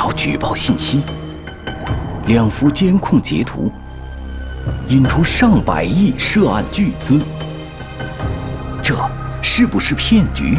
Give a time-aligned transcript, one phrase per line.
[0.00, 1.02] 条举报信息，
[2.28, 3.72] 两幅监控截图，
[4.86, 7.20] 引出上百亿涉案巨资，
[8.80, 8.94] 这
[9.42, 10.56] 是不是骗局？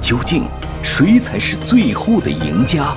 [0.00, 0.44] 究竟
[0.84, 2.94] 谁才是最后的赢家？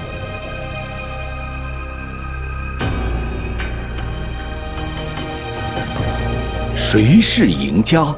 [6.76, 8.16] 谁是赢家？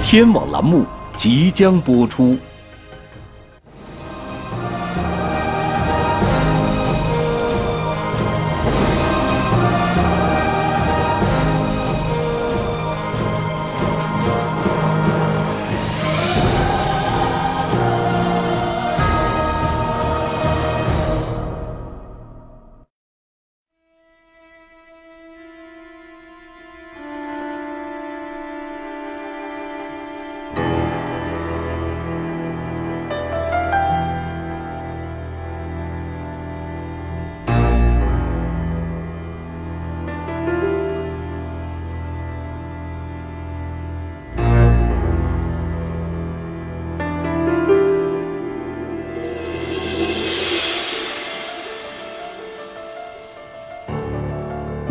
[0.00, 2.38] 天网栏目即将播出。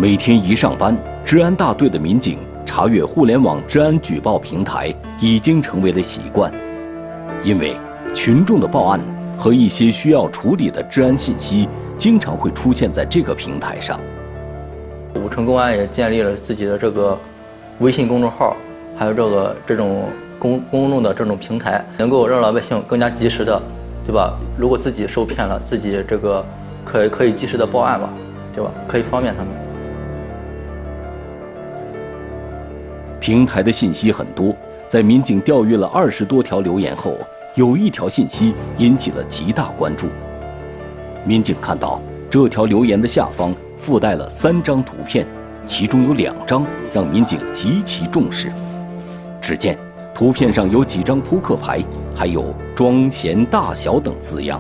[0.01, 6.51] 每天一上班，治安大队的民警查阅互联网治安举报平台已经成为了习惯，
[7.43, 7.77] 因为
[8.11, 8.99] 群众的报案
[9.37, 13.99] 和一些需要处理的治安信息经常会出现在这个平台上。
[15.23, 17.15] 武城公安也建立了自己的这个
[17.77, 18.57] 微信公众号，
[18.97, 20.05] 还有这个这种
[20.39, 23.61] 公公众的这种平台，能够让老百姓更加及时的，
[24.03, 24.35] 对吧？
[24.57, 26.43] 如果自己受骗了，自己这个
[26.83, 28.09] 可可以及时的报案吧，
[28.55, 28.71] 对吧？
[28.87, 29.49] 可以方便他们。
[33.21, 34.51] 平台的信息很多，
[34.89, 37.15] 在民警调阅了二十多条留言后，
[37.53, 40.07] 有一条信息引起了极大关注。
[41.23, 45.27] 民警看到这条留言的下方附带了三张图片，
[45.67, 48.51] 其中有两张让民警极其重视。
[49.39, 49.77] 只见
[50.15, 51.79] 图片上有几张扑克牌，
[52.15, 54.59] 还有“庄闲大小”等字样。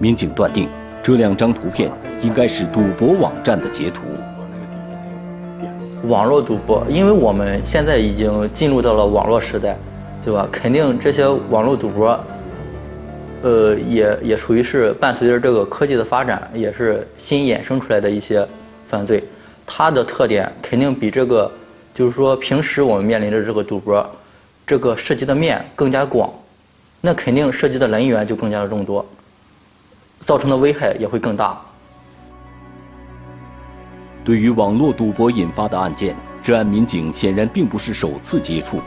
[0.00, 0.68] 民警断定，
[1.04, 1.88] 这两张图片
[2.20, 4.02] 应该是赌博网站的截图。
[6.04, 9.76] 网络赌博，因为我们现在已经进入到了网络时代，
[10.24, 10.48] 对吧？
[10.52, 12.18] 肯定这些网络赌博，
[13.42, 18.46] 呃，也也属于是伴随着这个科技的发展，也是新衍生出来的一些
[18.88, 19.22] 犯罪。
[19.66, 21.50] 它的特点肯定比这个，
[21.92, 24.08] 就是说平时我们面临的这个赌博，
[24.66, 26.32] 这个涉及的面更加广，
[27.00, 29.04] 那肯定涉及的人员就更加的众多，
[30.20, 31.60] 造成的危害也会更大。
[34.28, 38.78] 对于网络赌博引发的案件，治安民警显然并不是首次接触。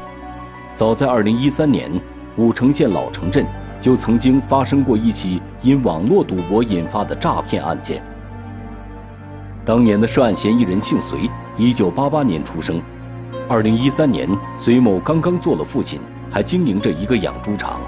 [0.75, 1.91] 早在2013年，
[2.35, 3.43] 武城县老城镇
[3.81, 8.03] 就曾经发生过一起因网络赌博引发的诈骗案件。
[9.65, 11.27] 当年的涉案嫌疑人姓隋
[11.57, 12.79] ，1988年出生。
[13.49, 14.29] 2013年，
[14.59, 17.81] 隋某刚刚做了父亲，还经营着一个养猪场。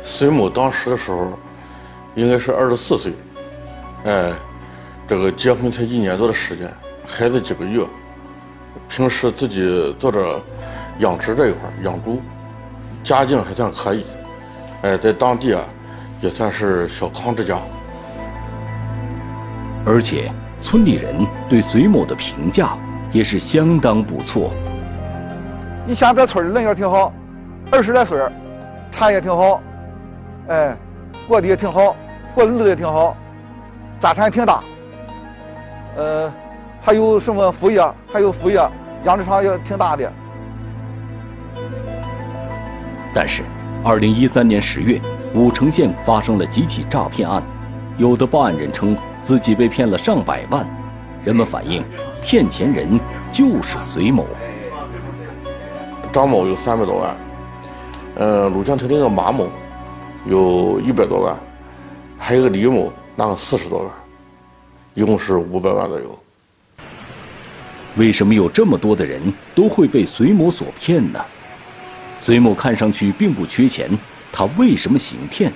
[0.00, 1.32] 隋某当时的时候，
[2.14, 3.12] 应该是24岁，
[4.04, 4.32] 哎。
[5.12, 6.66] 这个结婚才一年多的时间，
[7.06, 7.84] 孩子几个月，
[8.88, 10.40] 平时自己做着
[11.00, 12.18] 养殖这一块养猪，
[13.04, 14.06] 家境还算可以，
[14.80, 15.60] 哎，在当地啊，
[16.22, 17.58] 也算是小康之家。
[19.84, 21.14] 而且村里人
[21.46, 22.70] 对隋某的评价
[23.12, 24.50] 也是相当不错。
[25.86, 27.12] 你想在村里人也挺好，
[27.70, 28.18] 二十来岁，
[28.90, 29.60] 产业挺好，
[30.48, 30.74] 哎，
[31.28, 31.94] 过得也挺好，
[32.34, 33.14] 过日子也挺好，
[33.98, 34.64] 家产也挺大。
[35.96, 36.32] 呃，
[36.80, 37.82] 还有什么副业？
[38.12, 38.56] 还有副业，
[39.04, 40.10] 养殖场也挺大的。
[43.14, 43.42] 但是，
[43.84, 45.00] 二零一三年十月，
[45.34, 47.42] 武城县发生了几起诈骗案，
[47.98, 50.66] 有的报案人称自己被骗了上百万，
[51.24, 51.84] 人们反映，
[52.22, 52.98] 骗钱人
[53.30, 54.26] 就是隋某。
[56.10, 57.16] 张某有三百多万，
[58.14, 59.46] 呃，鲁江头那个马某
[60.24, 61.36] 有一百多万，
[62.18, 63.88] 还有个李某，那个四十多万。
[64.94, 66.18] 一共是五百万左右。
[67.96, 69.20] 为什么有这么多的人
[69.54, 71.20] 都会被隋某所骗呢？
[72.18, 73.90] 隋某看上去并不缺钱，
[74.30, 75.52] 他为什么行骗？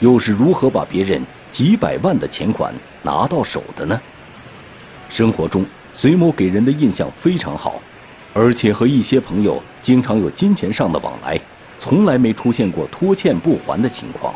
[0.00, 4.00] 又是如何把别人几百万的钱款拿到手的呢？
[5.08, 7.80] 生活中，隋某给人的印象非常好，
[8.32, 11.40] 而且和一些朋友经常有金钱上的往来，
[11.78, 14.34] 从来没出现过拖欠不还的情况。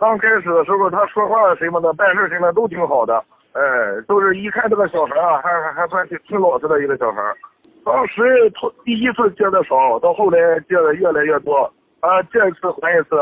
[0.00, 3.60] 刚开始的时候，他说话什么的，办事什么的都挺好的，哎，
[4.08, 7.20] 都是一看这个小孩啊，还还还算挺挺老实的一个小孩。
[7.84, 8.22] 当时
[8.58, 11.70] 头第一次借的少，到后来借的越来越多，
[12.00, 13.20] 啊，借一次还一次，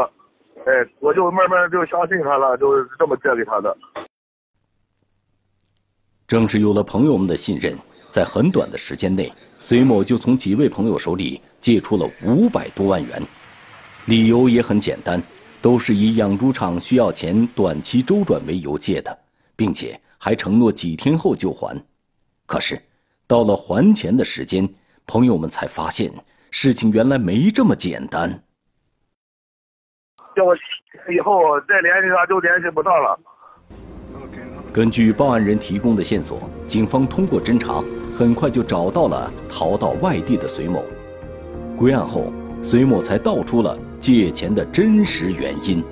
[0.66, 3.76] 哎，我就慢慢就相信他了，就是这么借给他的。
[6.28, 7.76] 正是有了朋友们的信任，
[8.08, 13.20] 在很短的时间内，隋某就从几位朋友手里借出了五百多万元，
[14.06, 15.20] 理由也很简单，
[15.60, 19.18] 都是以养猪场需要钱短期周转为由借的，
[19.56, 21.80] 并且还承诺几天后就还。
[22.46, 22.80] 可是，
[23.26, 24.68] 到了还钱的时间，
[25.06, 26.12] 朋友们才发现
[26.50, 28.42] 事情原来没这么简单。
[30.36, 30.54] 叫我
[31.12, 33.18] 以后再联系他就联系不到了。
[34.72, 37.82] 根据报案人提供的线索，警方通过侦查，
[38.14, 40.84] 很快就找到了逃到外地的隋某。
[41.76, 42.32] 归案后，
[42.62, 45.82] 隋某才道出了借钱的真实原因。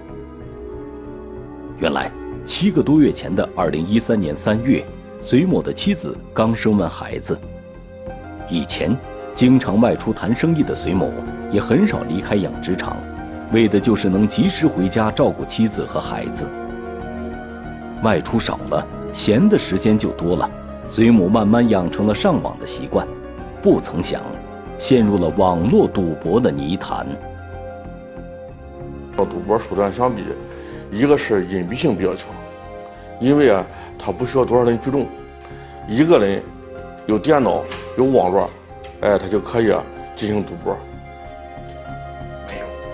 [1.79, 2.11] 原来，
[2.45, 4.85] 七个多月前的二零一三年三月，
[5.21, 7.39] 隋某的妻子刚生完孩子。
[8.49, 8.97] 以前，
[9.35, 11.11] 经常外出谈生意的隋某
[11.53, 12.97] 也很少离开养殖场，
[13.53, 16.49] 为的就是能及时回家照顾妻子和孩子。
[18.03, 20.49] 外出少了，闲的时间就多了。
[20.89, 23.07] 隋某慢慢养成了上网的习惯，
[23.61, 24.23] 不曾想，
[24.79, 27.05] 陷入了网络赌博的泥潭。
[29.17, 30.23] 和赌博手段相比，
[30.91, 32.29] 一个是隐蔽性比较强，
[33.21, 33.65] 因为啊，
[33.99, 35.07] 它不需要多少人聚众，
[35.89, 36.43] 一个人
[37.07, 37.65] 有电脑
[37.97, 38.51] 有网络，
[39.01, 39.83] 哎，他就可以啊
[40.15, 40.77] 进行赌博。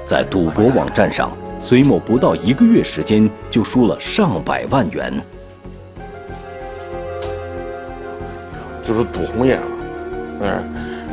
[0.06, 1.30] 在赌博网站上。
[1.64, 5.14] 隋某不到一个月时间就输了上百万元，
[8.82, 9.66] 就是赌红眼了，
[10.40, 10.64] 哎，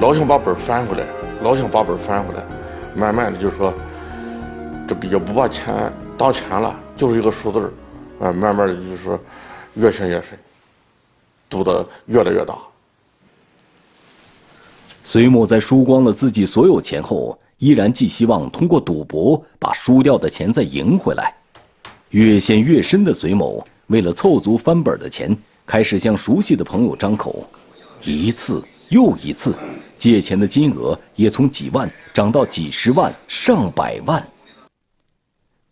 [0.01, 1.03] 老想把本翻回来，
[1.43, 2.41] 老想把本翻回来，
[2.95, 3.71] 慢慢的就说，
[4.89, 9.19] 这个也不把钱当钱了，就是一个数字儿，啊，慢慢的就是，
[9.75, 10.37] 越陷越深，
[11.47, 12.57] 赌的越来越大。
[15.03, 17.39] 隋某在输光了自己所有钱后。
[17.59, 21.35] 依然寄希望通过赌博把输掉的钱再赢回来。
[22.11, 27.45] 越陷越深的隋某，为了凑足翻本的钱，开始向熟悉的朋友张口，
[28.01, 29.53] 一次又一次，
[29.97, 34.25] 借钱的金额也从几万涨到几十万、上百万。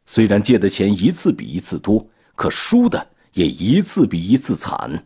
[0.08, 2.04] 虽然借的钱一次比一次多，
[2.36, 5.06] 可输的也一次比一次惨。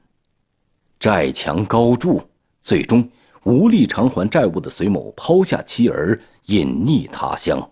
[0.97, 2.23] 债墙高筑，
[2.61, 3.09] 最终
[3.43, 6.17] 无力偿还债务的隋某抛下妻儿。
[6.47, 7.69] 隐匿他乡，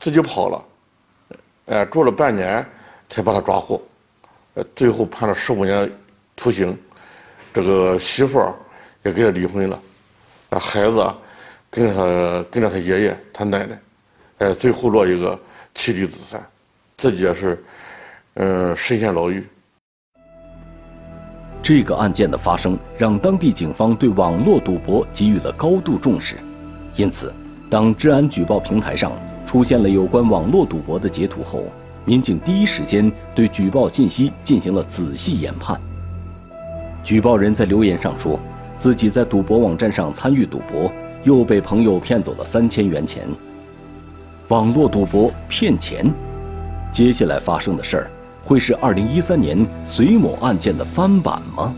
[0.00, 0.66] 自己跑了，
[1.66, 2.68] 哎，住了半年
[3.08, 3.80] 才把他抓获，
[4.54, 5.90] 呃，最后判了十五年
[6.34, 6.76] 徒刑，
[7.54, 8.54] 这个媳妇儿
[9.04, 9.80] 也跟他离婚了，
[10.50, 11.14] 啊，孩子
[11.70, 13.80] 跟着他跟着他爷爷他奶奶，
[14.42, 15.38] 哎，最后落一个
[15.72, 16.44] 妻离子散，
[16.96, 17.62] 自己也是，
[18.34, 19.46] 嗯，身陷牢狱。
[21.62, 26.34] 这个案件的发生，让当地警方对网络赌博给予了高度重视。
[26.96, 27.32] 因此，
[27.70, 29.12] 当治安举报平台上
[29.46, 31.62] 出现了有关网络赌博的截图后，
[32.04, 35.80] 民警第一时间对举报信息进行了仔细研判。
[37.04, 38.40] 举报人在留言上说，
[38.76, 40.90] 自己在赌博网站上参与赌博，
[41.22, 43.22] 又被朋友骗走了三千元钱。
[44.52, 46.04] 网络赌博骗钱，
[46.92, 48.10] 接下来发生的事儿。
[48.44, 51.74] 会是二零一三年隋某案件的翻版吗？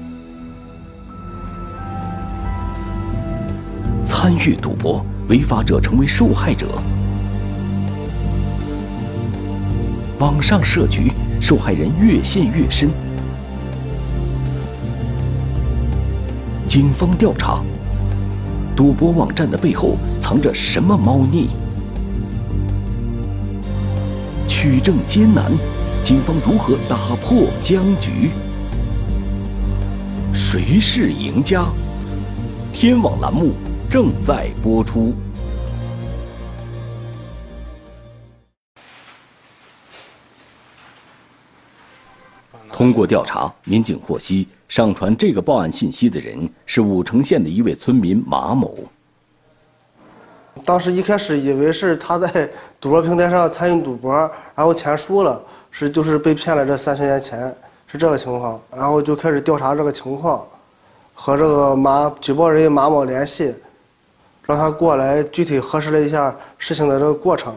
[4.04, 6.66] 参与赌博，违法者成为受害者；
[10.18, 12.90] 网上设局，受害人越陷越深。
[16.66, 17.62] 警方调查，
[18.74, 21.50] 赌博网站的背后藏着什么猫腻？
[24.48, 25.52] 取证艰难。
[26.02, 28.30] 警方如何打破僵局？
[30.34, 31.64] 谁是赢家？
[32.72, 33.52] 天网栏目
[33.88, 35.14] 正在播出。
[42.70, 48.76] 通过调查，民警获悉，上传这个报案信息的人是武城县的一位村民马某。
[50.64, 52.48] 当时一开始以为是他在
[52.80, 54.12] 赌博平台上参与赌博，
[54.54, 55.42] 然后钱输了。
[55.70, 57.52] 是，就是被骗了这三千元钱，
[57.88, 60.46] 是这个情况，然后就开始调查这个情况，
[61.12, 63.52] 和这个马举报人马某联系，
[64.44, 67.52] 让他过来具体核实了一下事情的这个过程。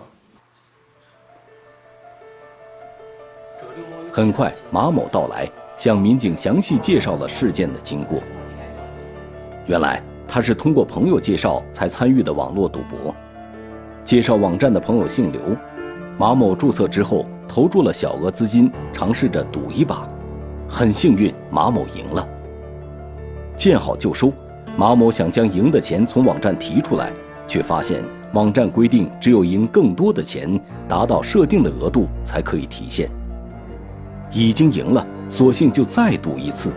[4.12, 5.48] 很快，马某到来，
[5.78, 8.20] 向民警详细介绍了事件的经过。
[9.68, 13.16] 原来他是通过朋友介绍才参与的网络赌博，
[14.04, 15.42] 介绍网站的朋友姓刘，
[16.18, 17.26] 马某注册之后。
[17.50, 20.06] 投注了小额资金，尝试着赌一把，
[20.68, 22.28] 很幸运，马某赢了。
[23.56, 24.34] 见好就收，
[24.76, 27.10] 马某想将赢的钱从网站提出来，
[27.48, 28.04] 却发现
[28.34, 33.10] 网站规定只有赢更多的钱，达到设定的额度才可以提现。
[34.30, 36.74] 已经赢了，索性就再赌一次。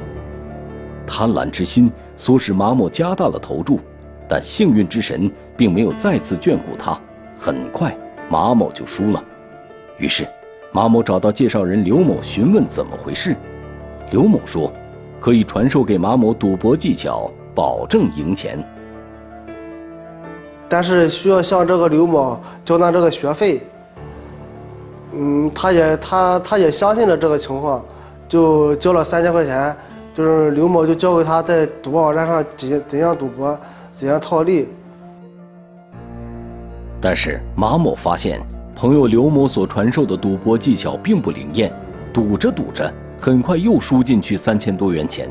[1.13, 3.81] 贪婪之心唆使马某加大了投注，
[4.29, 6.97] 但幸运之神并没有再次眷顾他。
[7.37, 7.97] 很快，
[8.31, 9.21] 马某就输了。
[9.99, 10.25] 于是，
[10.71, 13.37] 马某找到介绍人刘某询问怎么回事。
[14.13, 14.73] 刘某说，
[15.21, 18.65] 可以传授给马某赌博技巧，保证赢钱。
[20.69, 23.61] 但是需要向这个刘某交纳这个学费。
[25.13, 27.85] 嗯，他也他他也相信了这个情况，
[28.29, 29.77] 就交了三千块钱，
[30.21, 33.59] 就是刘某就教给他在赌博网站上怎怎样赌博，
[33.91, 34.69] 怎样套利。
[37.01, 38.39] 但是马某发现，
[38.77, 41.73] 朋友刘某所传授的赌博技巧并不灵验，
[42.13, 45.31] 赌着赌着，很快又输进去三千多元钱，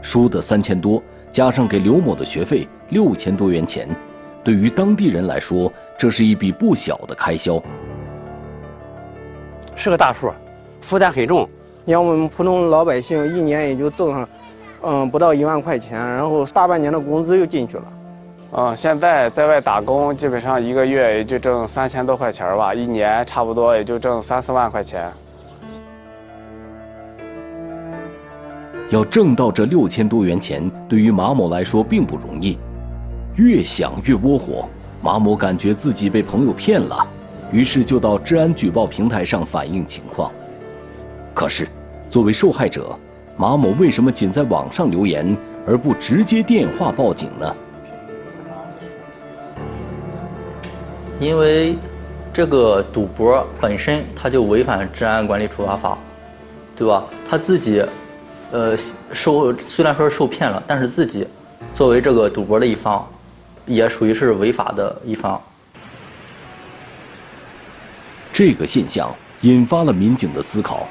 [0.00, 3.86] 输的三千多，加上给刘某的学费六千多元钱，
[4.42, 7.62] 对于当地人来说，这是一笔不小的开销。
[9.76, 10.32] 是个大数，
[10.80, 11.46] 负担很重。
[11.84, 14.28] 你像我们普通老百姓，一年也就挣上，
[14.82, 17.82] 嗯，不到一万块钱，然后大半年的工资又进去了。
[18.52, 25.10] 嗯，现在在外打工，基本上一个月也就挣三千多块钱吧，一年差不多也就挣三四万块钱。
[28.90, 32.58] 要挣到这六千多元钱，对于马某来说并不容易。
[33.34, 34.68] 越想越窝火，
[35.00, 36.96] 马某感觉自己被朋友骗了。
[37.50, 40.30] 于是就到治安举报平台上反映情况。
[41.34, 41.66] 可是，
[42.10, 42.98] 作为受害者，
[43.36, 45.36] 马某为什么仅在网上留言，
[45.66, 47.56] 而不直接电话报警呢？
[51.18, 51.76] 因为
[52.32, 55.96] 这个赌博本身它就违反治安管理处罚法，
[56.76, 57.04] 对吧？
[57.28, 57.84] 他自己，
[58.50, 58.76] 呃，
[59.12, 61.26] 受虽然说是受骗了，但是自己
[61.74, 63.06] 作为这个赌博的一方，
[63.66, 65.40] 也属于是违法的一方。
[68.32, 70.88] 这个现象引发了民警的思考，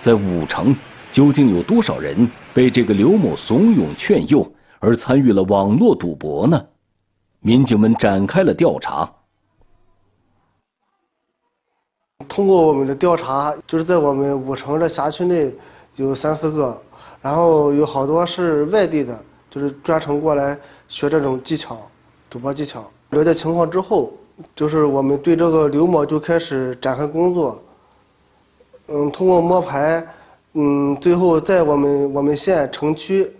[0.00, 0.74] 在武城
[1.12, 6.64] 究竟有多少人被这个刘某怂恿劝诱而参与了网络赌博呢？
[7.40, 9.08] 民警们展开了调查。
[12.26, 15.54] 通过我们的调查，就是在我们武城这辖区内
[15.96, 16.80] 有三四个，
[17.20, 21.78] 然后有好多是外地的，就是专程过来学这种技巧，
[22.28, 22.90] 赌博技巧。
[23.10, 24.12] 了解情况之后。
[24.56, 27.62] 就是我们对这个刘某就开始展开工作，
[28.92, 30.04] 嗯，通过摸排，
[30.54, 33.30] 嗯，最后在我们我们县城区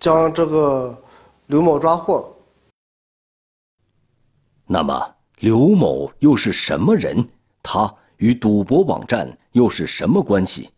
[0.00, 0.98] 将这个
[1.46, 2.34] 刘某抓获。
[4.66, 7.22] 那么刘某又是什么人？
[7.62, 10.70] 他与赌博网站又是什么关系？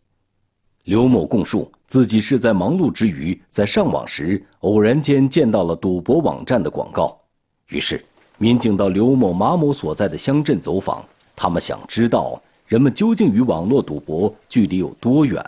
[0.83, 7.17] 刘某供述，自己是在忙碌之余，在上网时偶然间见到了赌博网站的广告，
[7.67, 8.03] 于是。
[8.39, 11.03] 民警到刘某、马某所在的乡镇走访，
[11.35, 15.41] 他们想知道人们究竟与网络赌博距离有多远。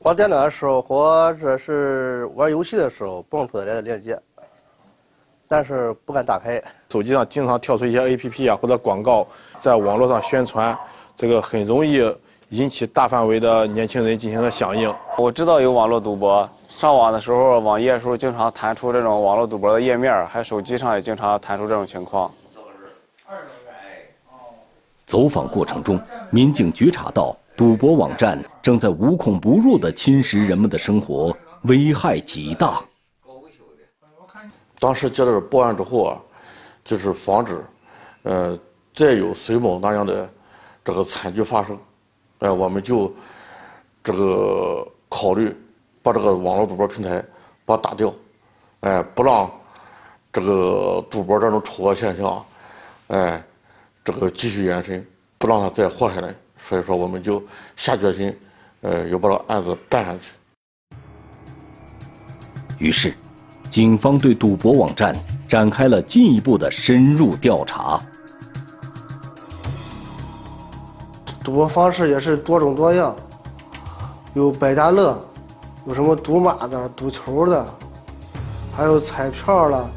[0.00, 4.20] 玩电脑的时候或者是玩游戏的时候蹦出来的链接，
[5.48, 6.62] 但是不敢打开。
[6.90, 9.26] 手机上经常跳出一些 APP 啊或者广告，
[9.58, 10.78] 在网络上宣传，
[11.16, 11.98] 这个很容易
[12.50, 14.94] 引起大范围的年轻人进行了响应。
[15.16, 16.46] 我知道有网络赌博。
[16.68, 22.30] 上网的时候，网页时候经常弹出这种网络赌博的页面，还有手机上也经常弹出这种情况。
[25.06, 32.82] 走访过程中，民警觉察到赌博网站正在无孔不入地侵蚀人们的生活，危害极大。
[34.78, 36.20] 当时接到报案之后啊，
[36.84, 37.64] 就是防止，
[38.24, 38.58] 呃，
[38.92, 40.28] 再有隋某那样的
[40.84, 41.78] 这个惨剧发生，
[42.40, 43.10] 哎，我们就
[44.04, 45.56] 这个考虑。
[46.02, 47.20] 把这个网络赌博平台
[47.64, 48.14] 把它打掉，
[48.78, 49.50] 哎，不让
[50.32, 52.46] 这个赌博这种丑恶现象，
[53.08, 53.44] 哎，
[54.06, 55.04] 这个继续延伸，
[55.36, 56.32] 不让他再祸害人。
[56.56, 57.42] 所以说，我们就
[57.74, 58.32] 下决心，
[58.82, 60.96] 呃，要把这案子办下去。
[62.78, 63.12] 于是，
[63.68, 65.12] 警方对赌博网站
[65.48, 68.00] 展开了进一步的深入调查。
[71.42, 73.16] 赌博方式也是多种多样，
[74.34, 75.20] 有百家乐。
[75.84, 77.66] 有什么赌马的、赌球的，
[78.72, 79.90] 还有彩票了，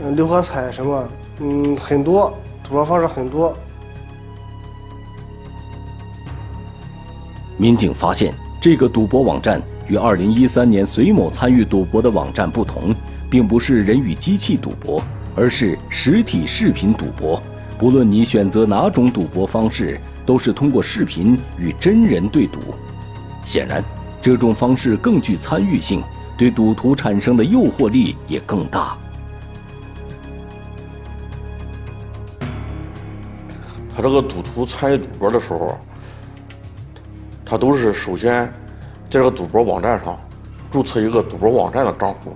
[0.00, 2.32] 嗯，六合彩什么，嗯，很多
[2.68, 3.56] 赌博方式很多。
[7.56, 12.94] 民警发现，这个赌博网站与2013年隋某参与赌博的网站不同，
[13.30, 15.00] 并不是人与机器赌博，
[15.36, 17.40] 而是实体视频赌博。
[17.78, 22.58] 不论你选择哪种赌博方式，都是通过视频与真人对赌。
[23.44, 23.82] 显然。
[24.22, 26.02] 这种方式更具参与性，
[26.36, 28.98] 对赌徒产生的诱惑力也更大。
[33.96, 35.74] 他这个赌徒参与赌博的时候，
[37.46, 38.44] 他都是首先
[39.08, 40.18] 在这个赌博网站上
[40.70, 42.34] 注册一个赌博网站的账户，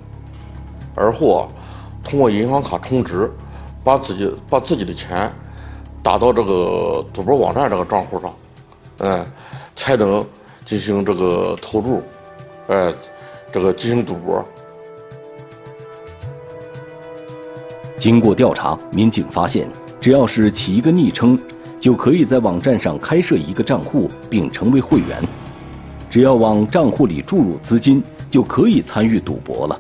[0.95, 1.49] 而后啊，
[2.03, 3.31] 通过银行卡充值，
[3.85, 5.31] 把自己把自己的钱
[6.03, 8.35] 打到这个赌博网站这个账户上，
[8.99, 9.27] 哎，
[9.77, 10.27] 才能
[10.65, 12.03] 进行这个投注，
[12.69, 12.91] 哎，
[13.53, 14.43] 这个进行赌博。
[17.99, 19.69] 经过调查，民警发现，
[20.01, 21.39] 只要是起一个昵称，
[21.79, 25.23] 就可以在网站上开设一个账户并成为会员。
[26.09, 29.79] 只要往账户里注入资金，就可以参与赌博了。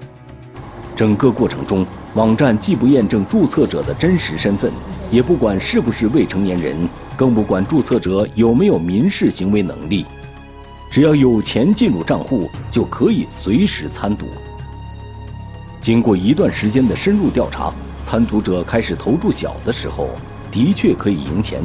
[0.95, 4.71] 整个过程中，网站既不验证注册者的真实身份，
[5.11, 6.77] 也不管是不是未成年人，
[7.17, 10.05] 更不管注册者有没有民事行为能力。
[10.91, 14.27] 只要有钱进入账户，就可以随时参赌。
[15.81, 17.73] 经过一段时间的深入调查。
[18.11, 20.09] 参赌者开始投注小的时候，
[20.51, 21.63] 的确可以赢钱；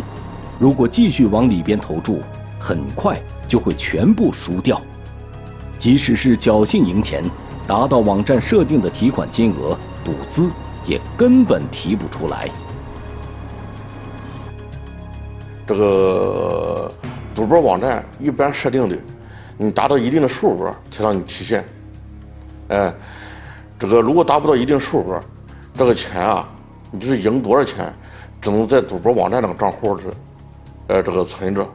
[0.60, 2.22] 如果继续往里边投注，
[2.60, 4.80] 很快就会全部输掉。
[5.80, 7.24] 即使是侥幸赢钱，
[7.66, 10.48] 达到网站设定的提款金额，赌资
[10.86, 12.48] 也根本提不出来。
[15.66, 16.94] 这个
[17.34, 18.96] 赌博网站一般设定的，
[19.58, 21.66] 你达到一定的数额才让你提现。
[22.68, 22.94] 哎，
[23.80, 25.20] 这个如果达不到一定数额，
[25.78, 26.48] 这个钱啊，
[26.90, 27.94] 你就是赢多少钱，
[28.42, 30.04] 只能在赌博网站那个账户里，
[30.88, 31.68] 呃，这个存着。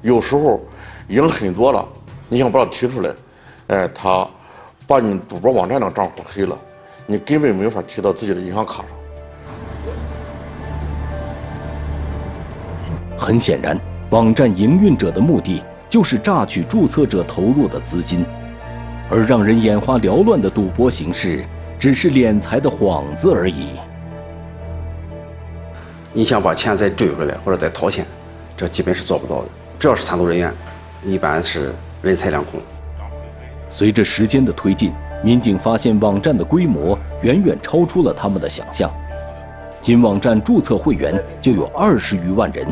[0.00, 0.58] 有时候
[1.08, 1.86] 赢很多了，
[2.30, 3.10] 你想把它提出来，
[3.66, 4.26] 哎，他
[4.86, 6.56] 把你赌博网站那个账户黑了，
[7.06, 8.86] 你根本没法提到自己的银行卡上。
[13.18, 13.78] 很显然，
[14.10, 18.24] 网站营运者的目的就是榨取注册者投入的资金，
[19.10, 21.44] 而让人眼花缭乱的赌博形式。
[21.78, 23.72] 只是敛财的幌子而已。
[26.12, 28.06] 你想把钱再追回来或者再掏钱，
[28.56, 29.48] 这基本是做不到的。
[29.78, 30.52] 只要是参赌人员，
[31.04, 32.58] 一般是人财两空。
[33.68, 38.90] 随着时间的推进，民警发现网站的规模远远超出了他们的想象。
[39.82, 42.66] 仅网站注册会员就有二十余万人，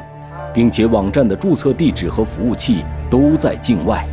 [0.55, 4.07] 并且网站的注册地址和服务器都在境外。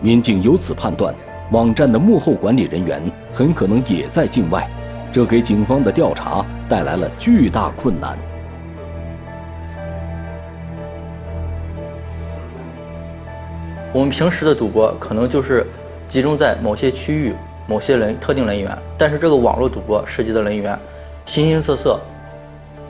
[0.00, 1.12] 民警由此判断。
[1.50, 3.00] 网站的幕后管理人员
[3.32, 4.68] 很可能也在境外，
[5.10, 8.18] 这给警方的调查带来了巨大困难。
[13.94, 15.66] 我们平时的赌博可能就是
[16.06, 17.32] 集中在某些区域、
[17.66, 20.78] 某些人特定人员，但是这个网络赌博涉及的人员
[21.24, 21.98] 形形色色，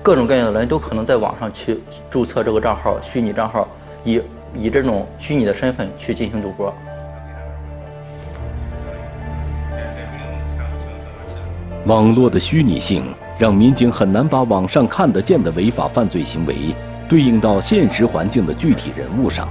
[0.03, 1.79] 各种各样的人都可能在网上去
[2.11, 3.68] 注册这个账号、虚拟账号，
[4.03, 4.21] 以
[4.53, 6.75] 以这种虚拟的身份去进行赌博。
[11.88, 13.03] 网络的虚拟性
[13.38, 16.77] 让民警很难把网上看得见的违法犯罪行为
[17.09, 19.48] 对应到现实环境的具体人物上。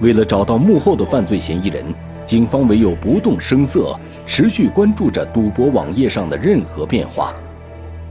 [0.00, 1.82] 为了找到幕后的犯罪嫌疑人，
[2.26, 7.32] 警方唯有不动声色，持续关注着赌博网页上的任何变化。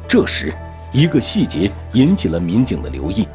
[0.08, 0.52] 这时，
[0.92, 3.28] 一个细节引起了民警的留意。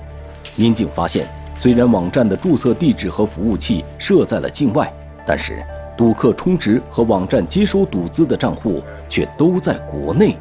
[0.57, 4.93] 民警发现，虽然网站的注册地址和服务器设在了境外，
[5.25, 5.63] 但是。
[5.97, 10.37] 赌客充值和网站接收赌资的账户却都在国内，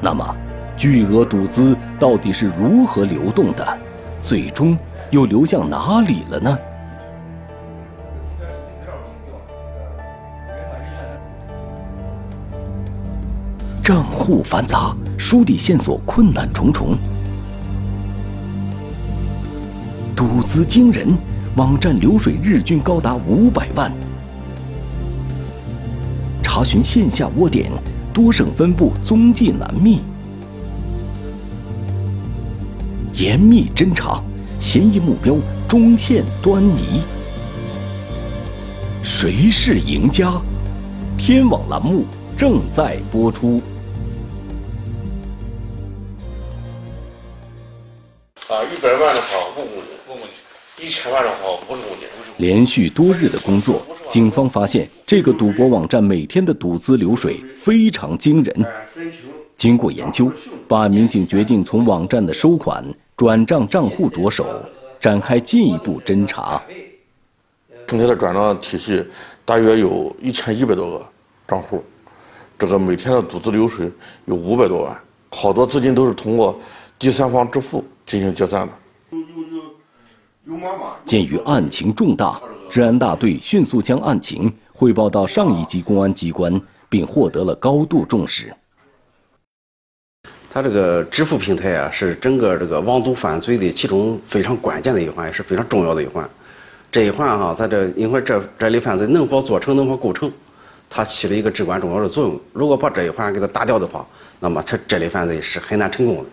[0.00, 0.36] 那么，
[0.76, 3.66] 巨额赌资到底是如何流动的？
[4.20, 4.76] 最终
[5.10, 6.58] 又流向哪里了呢？
[13.82, 16.98] 账户繁杂，梳理线索困难重重，
[20.16, 21.16] 赌资惊人，
[21.54, 23.92] 网站流水日均高达五百万。
[26.56, 27.70] 查询线下窝点，
[28.14, 30.00] 多省分部踪迹难觅。
[33.12, 34.22] 严密侦查，
[34.58, 35.36] 嫌疑目标
[35.68, 37.02] 终现端倪。
[39.02, 40.32] 谁是赢家？
[41.18, 42.06] 天网栏目
[42.38, 43.60] 正在播出。
[52.36, 53.82] 连续多日的工作。
[54.08, 58.66] 警方发现，这个赌博网站每天的赌资流水非常惊人。
[59.56, 60.30] 经过研究，
[60.68, 62.84] 办案民警决定从网站的收款、
[63.16, 64.46] 转账账户着手，
[65.00, 66.62] 展开进一步侦查。
[67.86, 69.04] 平台的转账体系
[69.44, 71.06] 大约有一千一百多个
[71.48, 71.82] 账户，
[72.58, 73.90] 这个每天的赌资流水
[74.26, 76.58] 有五百多万，好多资金都是通过
[76.98, 78.72] 第三方支付进行结算的。
[81.04, 82.40] 鉴于案情重大。
[82.70, 88.52] 治安大队迅速将案情汇报到上一级公安机关，并获得了高度重视。
[90.52, 96.28] 它这个支付平台啊，是整个这个网赌犯罪的其中非常关键的一环，也是非常重要的一环。
[96.90, 100.30] 这一环哈，在这因为这这类犯罪能否做成，能否构成，
[100.88, 102.40] 它起了一个至关重要的作用。
[102.52, 104.06] 如果把这一环给它打掉的话，
[104.38, 106.30] 那么他这类犯罪是很难成功的，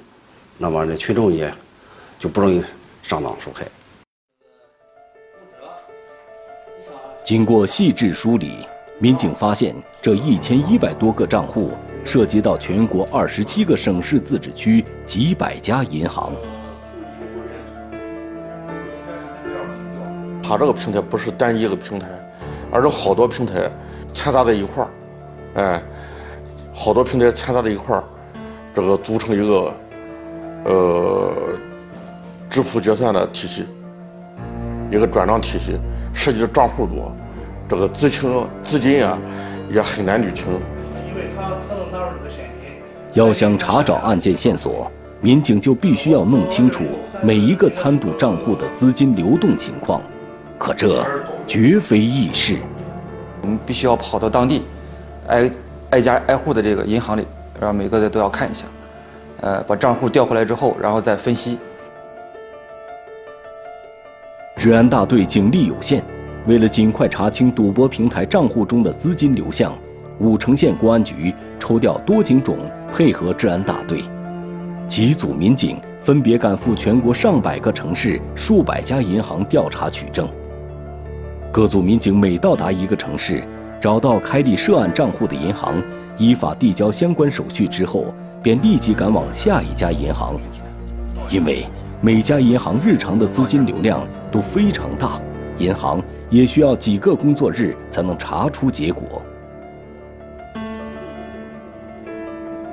[0.57, 1.51] 那么这群众也
[2.19, 2.63] 就不容易
[3.01, 3.65] 上当受害。
[7.23, 8.67] 经过细致梳理，
[8.99, 11.71] 民警发现这一千一百多个账户
[12.03, 16.33] 涉及到全国二十七个省市自治区几百家银行。
[20.43, 22.07] 它这个平台不是单一一个平台，
[22.69, 23.71] 而是好多平台
[24.13, 24.89] 掺杂在一块儿，
[25.53, 25.81] 哎，
[26.73, 28.03] 好多平台掺杂在一块儿，
[28.73, 29.73] 这个组成一个
[30.65, 31.57] 呃
[32.49, 33.65] 支付结算的体系，
[34.91, 35.79] 一个转账体系，
[36.13, 37.11] 涉及的账户多，
[37.67, 39.19] 这个资金资金啊
[39.69, 40.45] 也很难捋清。
[41.09, 42.75] 因为他他能拿出这个现金。
[43.13, 46.83] 要想查找案件线索，民警就必须要弄清楚
[47.21, 50.01] 每一个参赌账户的资金流动情况。
[50.57, 51.05] 可这
[51.45, 52.57] 绝非易事，
[53.41, 54.63] 我们必须要跑到当地，
[55.27, 55.51] 挨
[55.89, 57.25] 挨家挨户的这个银行里，
[57.59, 58.65] 然后每个的都要看一下，
[59.41, 61.57] 呃，把账户调回来之后，然后再分析。
[64.63, 66.01] 治安大队警力有限，
[66.47, 69.73] 为了尽快查清赌博平台账户中的资金流向，
[70.19, 72.55] 武城县公安局抽调多警种
[72.89, 74.05] 配合治安大队，
[74.87, 80.25] 几组民警分别赶赴全国上百个城市、数百家银行调查取证。
[81.51, 83.43] 各组民警每到达一个城市，
[83.81, 85.75] 找到开立涉案账户的银行，
[86.17, 90.35] 依法递交相关手续之后，便立即赶往下一家银行。
[91.29, 91.65] 因为
[91.99, 93.99] 每家银行日常的资金流量
[94.33, 95.21] 都非常大，
[95.59, 99.21] 银行也需要几个工作日才能查出结果。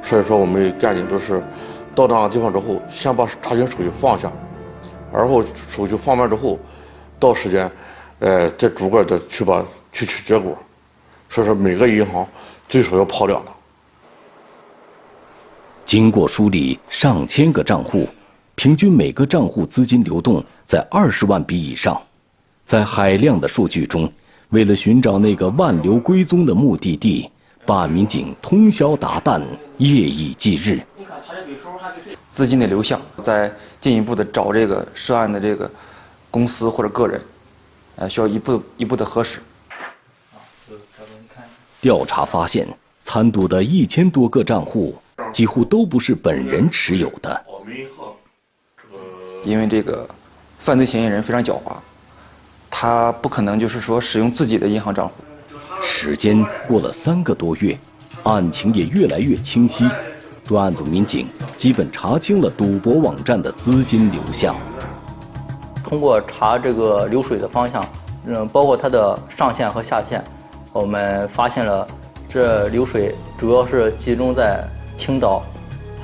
[0.01, 1.43] 所以说，我们赶紧都是
[1.95, 4.33] 到那个地方之后，先把查询手续放下，
[5.13, 6.59] 而后手续放完之后，
[7.19, 7.71] 到时间。
[8.21, 10.55] 呃，再逐个的去把去取结果，
[11.31, 12.27] 所以说每个银行
[12.69, 13.55] 最少要跑两趟。
[15.87, 18.07] 经过梳理，上千个账户，
[18.57, 22.01] 平均每个账户资金流动在二十万笔以上。
[22.65, 24.09] 在海量的数据中，
[24.51, 27.29] 为了寻找那个万流归宗的目的地，
[27.67, 29.43] 办案民警通宵达旦，
[29.79, 30.81] 夜以继日。
[32.31, 35.69] 资金的流向，再进一步的找这个涉案的这个
[36.31, 37.21] 公司或者个人。
[37.97, 39.41] 呃，需要一步一步的核实。
[41.81, 42.69] 调查发现，
[43.03, 44.97] 参赌的一千多个账户
[45.33, 47.45] 几乎都不是本人持有的。
[49.45, 50.09] 因为这个
[50.61, 51.73] 犯罪嫌疑人非常狡猾，
[52.71, 55.15] 他不可能就是说使用自己的银行账户。
[55.83, 57.77] 时间过了三个多月，
[58.25, 59.89] 案情也越来越清晰，
[60.45, 64.55] 专案组民警基本查清了赌博网站的资金流向。
[65.83, 67.85] 通过查这个流水的方向，
[68.27, 70.23] 嗯，包括它的上线和下线，
[70.73, 71.89] 我们发现了
[72.29, 74.63] 这流水主要是集中在
[74.99, 75.43] 青岛，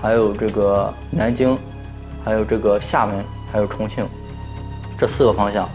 [0.01, 1.57] 还有这个南京，
[2.25, 4.09] 还有这个厦门，还有重庆
[4.99, 5.69] 这四个方向。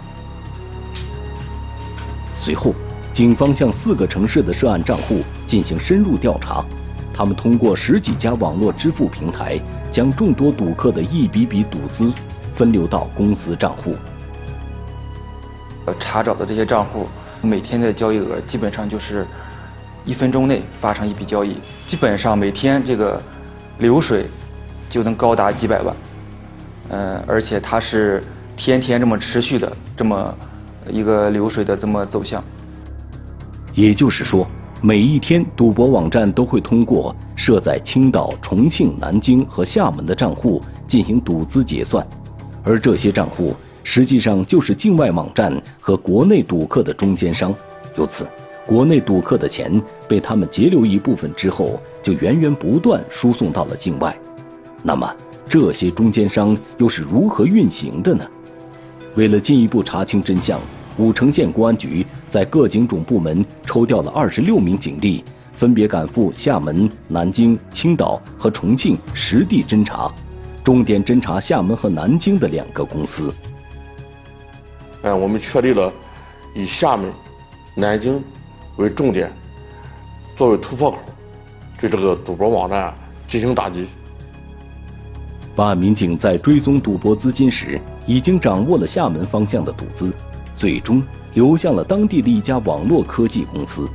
[2.34, 2.74] 随后，
[3.14, 6.66] 警方向四个城市的涉案账户进行深入调查，
[7.14, 9.60] 他们通过十几家网络支付平台，
[9.92, 12.12] 将众多赌客的一笔笔赌资。
[12.54, 13.96] 分流到公司账户。
[15.86, 17.08] 呃，查找的这些账户，
[17.42, 19.26] 每天的交易额基本上就是
[20.04, 21.56] 一分钟内发生一笔交易，
[21.88, 23.20] 基本上每天这个
[23.80, 24.26] 流水
[24.90, 25.96] 就能高达几百万。
[26.90, 28.22] 嗯，而且它是
[28.64, 30.38] 天天这么持续的这么
[30.88, 32.44] 一个流水的这么走向。
[33.74, 34.48] 也就是说，
[34.84, 42.06] 每一天赌博网站都会通过设在青岛、重庆、南京和厦门的账户进行赌资结算。
[42.64, 47.52] 而这些账户实际上就是境外网站和国内赌客的中间商，
[47.98, 48.28] 由此，
[48.68, 54.16] 国内赌客的钱被他们截留一部分之后，就源源不断输送到了境外。
[54.84, 55.12] 那么，
[55.50, 58.24] 这些中间商又是如何运行的呢？
[59.16, 60.60] 为了进一步查清真相，
[60.98, 70.12] 武城县公安局在各警种部门抽调了二十六名警力，分别赶赴厦门、南京、青岛和重庆实地侦查。
[70.64, 73.34] 重点侦查厦门和南京的两个公司。
[75.02, 75.92] 哎，我们确立了
[76.54, 77.12] 以厦门、
[77.76, 78.24] 南京
[78.78, 79.32] 为重点，
[80.38, 81.00] 作为突破口，
[81.80, 82.94] 对这个赌博网站
[83.28, 83.88] 进行打击。
[85.56, 90.12] 办案民警在追踪赌博资金时，已经掌握了厦门方向的赌资，
[90.56, 91.02] 最终
[91.34, 93.88] 流向了当地的一家网络科技公司。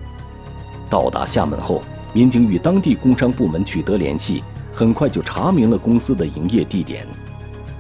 [0.88, 4.42] 到达厦门后，民警与当地工商部门取得联系。
[4.72, 7.06] 很快就查明了公司的营业地点。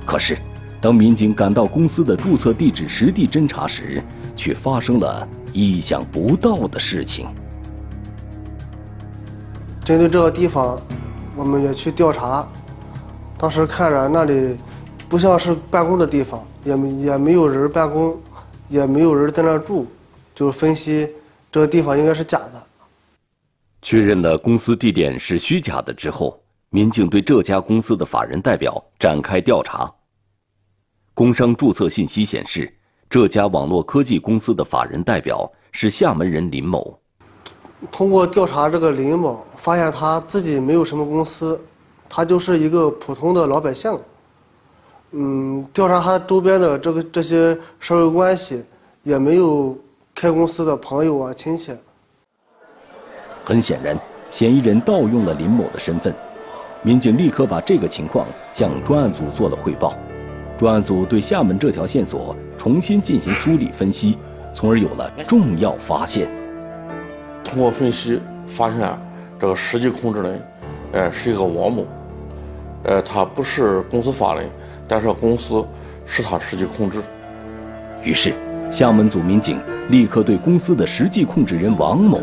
[0.06, 0.38] 可是，
[0.80, 4.02] 当民警赶到公司的注册地址实地侦查时，
[4.34, 7.26] 却发生了意想不到的事情。
[9.84, 10.80] 针对这个地方，
[11.36, 12.48] 我们也去调查。
[13.36, 14.56] 当时看着那里
[15.08, 18.20] 不像是办公的地方，也也没有人办公，
[18.68, 19.86] 也没有人在那住，
[20.34, 21.08] 就是分析
[21.50, 22.62] 这个地方应该是假的。
[23.82, 26.40] 确认了公司地点是虚假的之后，
[26.70, 29.88] 民警对这家公司的法人代表展开调查。
[31.14, 32.74] 工商注册信息显示，
[33.08, 36.98] 这家网络科技公司的法人代表是厦门人林某。
[37.92, 41.60] 通过调查这个林某，发现他自己没有什么公司，
[42.08, 43.96] 他就是一个普通的老百姓。
[45.18, 48.62] 嗯，调查他周边的这个这些社会关系，
[49.02, 49.74] 也没有
[50.14, 51.72] 开公司的朋友啊亲戚。
[53.42, 53.98] 很显然，
[54.28, 56.14] 嫌疑人盗用了林某的身份。
[56.82, 59.96] 民警立刻把这个情况向专案组做了汇报。
[60.58, 64.18] 专案组对厦门这条线索重新进行梳理分析，
[64.52, 66.28] 从而有了重要发现。
[67.42, 69.00] 通过分析发现，
[69.40, 70.42] 这个实际控制人，
[70.92, 71.86] 呃，是一个王某，
[72.84, 74.50] 呃，他不是公司法人，
[74.88, 75.64] 但是公司
[76.04, 77.02] 是他实际控制。
[78.04, 78.34] 于是，
[78.70, 82.20] 厦门组民警立刻对公司的实际控制人王某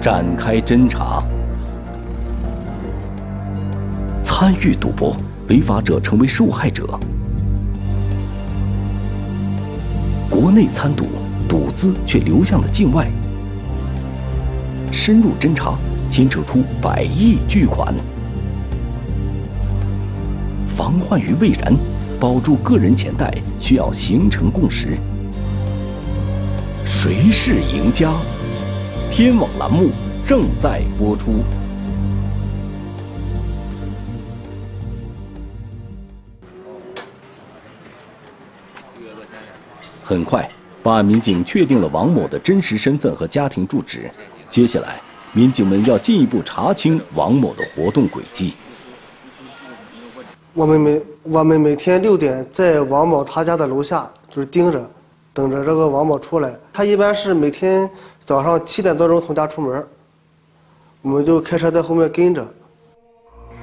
[0.00, 1.22] 展开侦查。
[4.22, 5.16] 参与赌博，
[5.48, 6.98] 违法者成为受害者。
[10.28, 11.06] 国内参赌，
[11.48, 13.06] 赌资却流向了境外。
[14.90, 15.74] 深入侦查，
[16.10, 17.94] 牵扯出百亿巨款。
[20.66, 21.72] 防患于未然，
[22.22, 24.96] 保住个人钱袋需要形成共识。
[26.86, 28.12] 谁是赢家？
[29.10, 29.90] 天网栏目
[30.24, 31.42] 正在播出。
[40.04, 40.48] 很快，
[40.80, 44.08] 办案民警确定了王某的真实身份和家庭住址。
[44.48, 45.00] 接下来，
[45.32, 48.54] 民警们要进一步查清王某的活动轨迹。
[50.54, 54.90] 我们没我们每天六点在王某他家的楼下就是盯着，
[55.32, 56.52] 等着这个王某出来。
[56.72, 59.86] 他一般是每天早上七点多钟从家出门，
[61.00, 62.44] 我们就开车在后面跟着。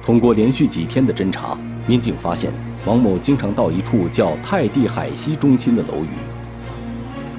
[0.02, 2.50] 通过连续几天的侦查，民警发现
[2.86, 6.08] 王某经常到一处叫泰地海西中心的楼宇。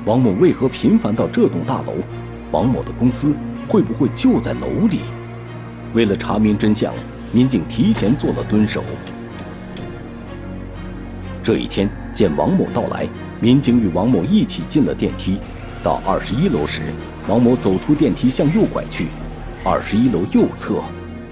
[0.05, 1.93] 王某为何频繁到这栋大楼？
[2.51, 3.33] 王某的公司
[3.67, 4.99] 会不会就在楼里？
[5.95, 6.93] 为了查明真相，
[7.31, 8.83] 民警提前做了蹲守。
[11.43, 13.07] 这一天，见王某到来，
[13.39, 15.39] 民警与王某一起进了电梯。
[15.83, 16.81] 到二十一楼时，
[17.27, 19.07] 王某走出电梯向右拐去。
[19.63, 20.75] 二十一楼右侧，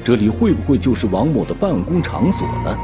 [0.04, 2.78] 这里会不会就是王某的办公场所呢？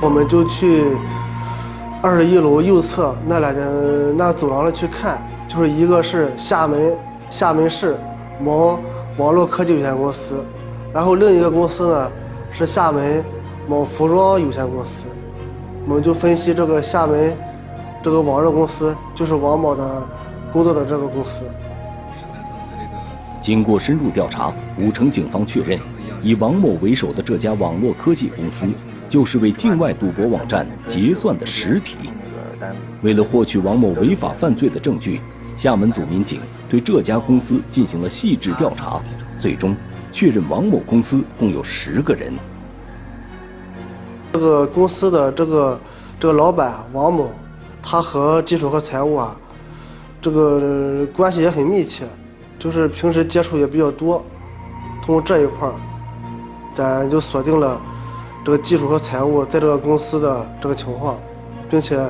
[0.00, 0.84] 我们就去
[2.02, 5.18] 二十一楼右侧那两间那走廊里去看。
[5.48, 6.96] 就是一个是厦门
[7.28, 7.94] 厦门市
[8.42, 8.78] 某
[9.18, 10.42] 网络科技有限公司，
[10.94, 12.10] 然后另一个公司呢
[12.50, 13.22] 是厦门
[13.68, 15.06] 某服装有限公司，
[15.86, 17.36] 我们就分析这个厦门
[18.02, 20.08] 这个网络公司就是王某的
[20.52, 21.44] 工作的这个公司。
[23.40, 25.78] 经过深入调查，武城警方确认，
[26.22, 28.68] 以王某为首的这家网络科技公司
[29.08, 31.96] 就是为境外赌博网站结算的实体。
[33.02, 35.20] 为了获取王某违法犯罪的证据。
[35.54, 39.00] 厦门组民警对这家公司进行了细致调查，
[39.36, 39.76] 最终
[40.10, 42.32] 确认王某公司共有十个人。
[44.32, 45.80] 这个公司的这个
[46.18, 47.30] 这个老板王某，
[47.82, 49.36] 他和技术和财务啊，
[50.20, 52.06] 这个关系也很密切，
[52.58, 54.24] 就是平时接触也比较多。
[55.02, 55.68] 通过这一块，
[56.72, 57.80] 咱就锁定了
[58.44, 61.18] 这个技术和财务在这个公司的这个情况，
[61.68, 62.00] 并且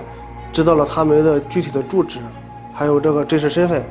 [0.52, 2.18] 知道了他们的具体的住址。
[2.74, 3.84] 还有这个真实身份。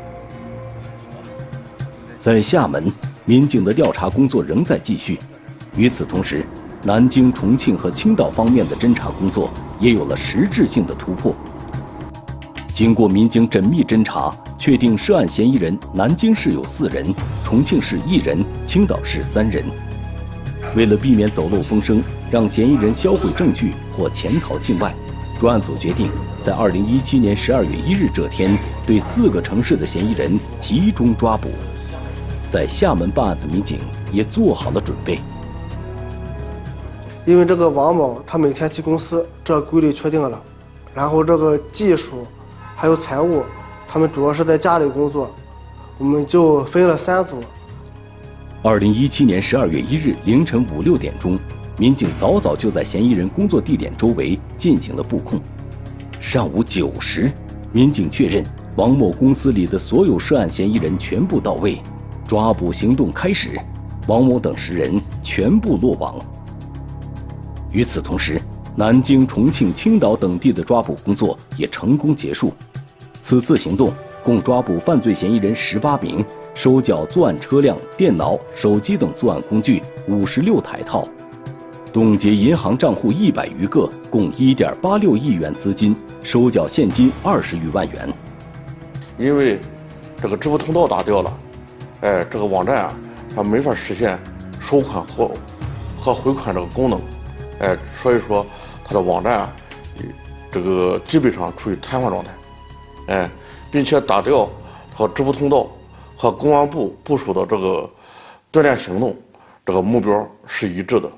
[2.17, 2.91] 在厦门，
[3.25, 5.19] 民警的调查工作仍在继续。
[5.75, 6.43] 与此同时，
[6.83, 11.33] 南京、重庆和青岛方面的侦查工作也有了实质性的突破。
[12.73, 17.13] 经过民警缜密侦查，确定涉案嫌疑人南京市有四人，
[17.43, 19.63] 重庆市一人，青岛市三人。
[20.75, 24.93] 为了避免走漏风声，让嫌疑人销毁证据或潜逃境外。
[25.39, 26.09] 专案组决定
[26.43, 31.49] 在二零一七年十二月一日这天，对四个城市的嫌疑人集中抓捕。
[32.49, 33.79] 在厦门办案的民警
[34.11, 35.19] 也做好了准备。
[37.25, 40.41] 因为这个王某他每天去公司，这规律确定了。
[40.93, 42.25] 然后这个技术，
[42.75, 43.43] 还有财务，
[43.87, 45.33] 他们主要是在家里工作，
[45.97, 47.37] 我们就分了三组。
[48.63, 51.37] 二零一七年十二月一日凌晨五六点钟，
[51.77, 55.39] 民警早早就在嫌疑人工作地点周围进行了布控。
[56.19, 57.31] 上午九时，
[57.71, 58.43] 民警确认
[58.75, 61.81] 王某公司里的所有涉案嫌疑人全部到位，
[62.27, 63.59] 抓捕行动开始，
[64.07, 66.19] 王某等十人全部落网。
[67.71, 68.39] 与此同时，
[68.75, 72.53] 南京、重庆、青岛等地的抓捕工作也成功结束。
[73.21, 73.91] 此次行动
[74.23, 76.23] 共抓捕犯罪嫌疑人十八名。
[76.53, 81.07] 收缴作案车辆、电脑、手机等作案工具五十六台套，
[81.93, 88.13] 冻结银行账户一百余个，共一点八六亿元资金，收缴现金二十余万元。
[89.17, 89.61] 因为
[90.17, 91.37] 这个支付通道打掉了，
[92.01, 92.93] 哎，这个网站啊，
[93.33, 94.19] 它没法实现
[94.59, 95.31] 收款和
[95.99, 96.99] 和回款这个功能，
[97.61, 98.45] 哎，所以说
[98.83, 99.55] 它的网站啊，
[100.51, 102.31] 这个基本上处于瘫痪状态，
[103.07, 103.29] 哎，
[103.71, 104.49] 并且打掉
[104.93, 105.67] 和支付通道。
[106.17, 107.89] 和公安部部署的这个
[108.53, 109.17] 锻炼行动，
[109.65, 111.11] 这个目标是一致的。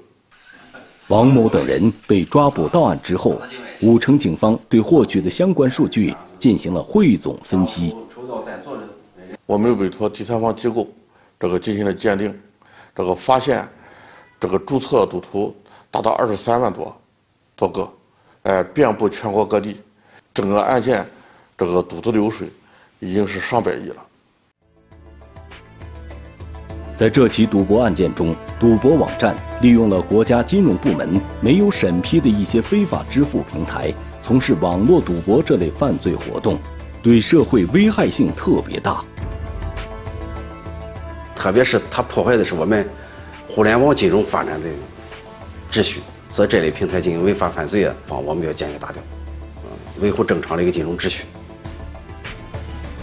[1.10, 3.36] 王某等人被抓捕到案之后，
[3.82, 7.94] 武城警方对获取的相关数据进行了汇总分析。
[9.46, 10.88] 我们委托第三方机构，
[11.38, 12.34] 这个进行了鉴定，
[12.96, 13.68] 这个发现，
[14.40, 15.54] 这个注册赌徒
[15.94, 16.98] 达到二十三万多
[17.56, 17.88] 多个，
[18.42, 19.80] 哎，遍布全国各地，
[20.34, 21.06] 整个案件
[21.56, 22.50] 这个赌资流水
[22.98, 23.98] 已经是上百亿了。
[26.96, 36.58] 在这起赌博案件中，赌博网站利用了国家金融部门没有审批的一些非法支付平台，从事网络赌博这类犯罪活动，
[37.04, 39.06] 对社会危害性特别大。
[41.36, 42.84] 特别是它破坏的是我们
[43.48, 44.68] 互联网金融发展的
[45.74, 49.02] 秩序，所以这类平台进行违法犯罪啊，啊，我们要坚决打掉，
[50.00, 51.24] 维护正常的一个金融秩序。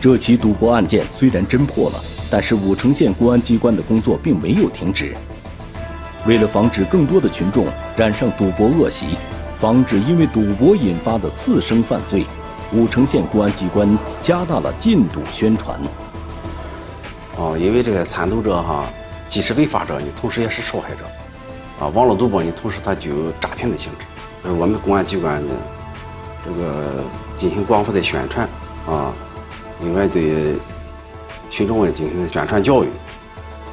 [0.00, 2.00] 这起赌博案件虽然侦破了。
[2.32, 5.16] 但是武城县公安机关的工作并没有停止。
[6.28, 9.16] 为了防止更多的群众染上赌博恶习，
[9.58, 12.24] 防止因为赌博引发的次生犯罪，
[12.72, 15.76] 武城县公安机关加大了禁赌宣传。
[17.36, 18.88] 哦，因为这个参赌者哈，
[19.28, 20.98] 既是违法者，你同时也是受害者。
[21.80, 24.04] 啊，网络赌博呢同时它具有诈骗的性质。
[24.44, 25.54] 呃，我们公安机关呢，
[26.44, 27.02] 这个
[27.36, 28.48] 进行广泛的宣传
[28.86, 29.12] 啊，
[29.80, 30.56] 另外对。
[31.52, 32.88] 群众进行宣传教育，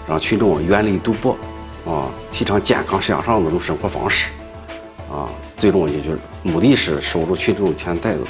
[0.08, 1.38] 让群众远离赌博，
[1.86, 4.32] 啊，提倡健康向上那种生活方式，
[5.12, 8.24] 啊，最终也就是目的是守住群众钱袋子。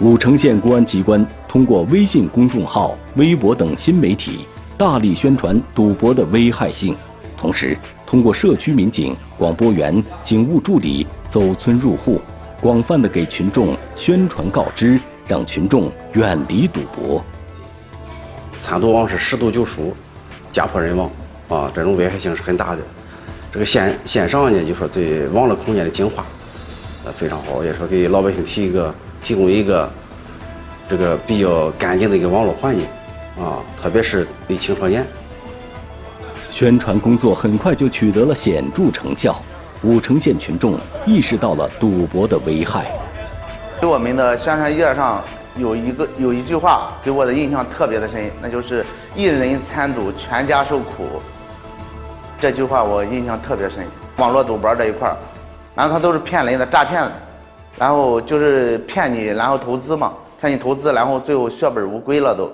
[0.00, 4.46] 武城县公安机关通过微信公众号、微博等新媒体，
[4.78, 6.96] 大力宣传赌博的危害性，
[7.36, 12.20] 同时通过社区民警、广播员、警务助理走村入户，
[12.62, 14.98] 广泛的给群众宣传告知。
[15.28, 17.22] 让群众远离赌博。
[18.56, 19.94] 参赌王是十赌九输，
[20.50, 21.10] 家破人亡
[21.50, 21.70] 啊！
[21.74, 22.80] 这种危害性是很大的。
[23.52, 26.24] 这个线线上呢，就说对网络空间的净化，
[27.04, 29.86] 呃，非常好，也说给老百姓提一个提供一个
[30.88, 32.86] 这个比较干净的一个网络环境
[33.38, 35.06] 啊，特别是对青少年。
[36.50, 39.40] 宣传工作很快就取得了显著成效，
[39.82, 42.86] 武城县群众意识到了赌博的危害。
[43.80, 45.22] 给我们的宣传页上
[45.56, 51.04] 有一个有一句话给我的印象特别的深，那就是“一人参赌，全家受苦”。
[52.40, 53.84] 这句话我印象特别深。
[54.16, 55.16] 网络赌博这一块儿，
[55.76, 57.08] 然后他都是骗人的诈骗，
[57.78, 62.50] 然后就是骗你，然后投资嘛，骗你投资，然后最后血本无归了都。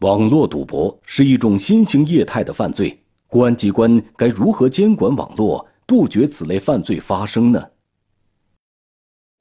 [0.00, 7.64] 网络赌博是一种新型业态的犯罪，公安机关该如何监管网络，杜绝此类犯罪发生呢？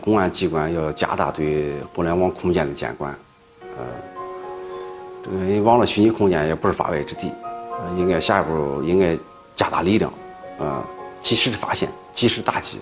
[0.03, 3.13] 公安机关要加大对互联网空间的监管，
[3.77, 3.85] 呃，
[5.23, 7.31] 这个网络虚拟空间也不是法外之地，
[7.97, 9.17] 应该下一步应该
[9.55, 10.13] 加大力量，
[10.59, 10.85] 啊，
[11.19, 12.79] 及时的发现，及时打击，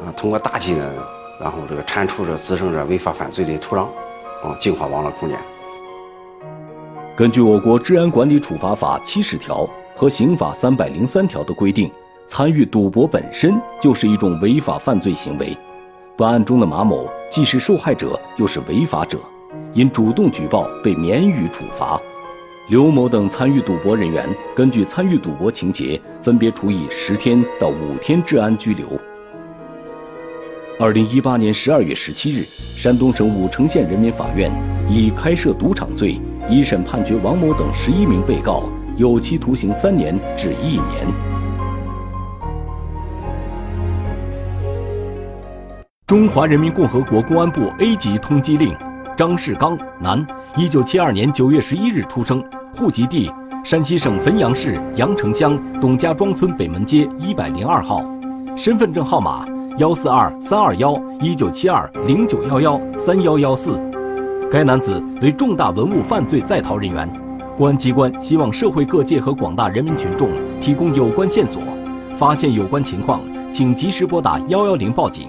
[0.00, 0.92] 啊，通过打击呢，
[1.40, 3.82] 然后这个铲除这滋生这违法犯罪的土壤，
[4.42, 5.38] 啊，净化网络空间。
[7.16, 11.90] 根据我国治安管理处罚法七十条和刑法三百零三条的规定，
[12.26, 15.56] 参与赌博本身就是一种违法犯罪行为。
[16.14, 19.18] 本案中的马某既是受害者，又是违法者，
[19.72, 21.98] 因主动举报被免予处罚。
[22.68, 28.86] 刘某等参与赌博人员，根据参与赌博情节，分别处以十天到五天治安拘留。
[30.78, 34.52] 二零一八年十二月十七日，山东省武城县人民法院
[34.90, 36.20] 以开设赌场罪，
[36.50, 38.64] 一审判决王某等十一名被告
[38.98, 41.06] 有期徒刑三年至一年。
[46.06, 48.76] 中华人民共和国公安部 A 级通缉令：
[49.16, 50.26] 张世刚，男，
[50.58, 52.44] 一九七二年九月十一日出生，
[52.76, 53.32] 户籍地
[53.64, 58.04] 山西省汾阳市阳城乡董家庄村北门街一百零二号，
[58.58, 59.46] 身份证号码
[59.78, 63.78] 幺四二三二幺一九七二零九幺幺三幺幺四。
[64.50, 67.06] 该男子为重大文物犯罪在逃人员，
[67.58, 70.30] 公安机关希望社会各界和广大人民群众
[70.62, 71.60] 提供有关线索，
[72.14, 73.20] 发现有关情况，
[73.52, 75.28] 请及时拨打幺幺零报警。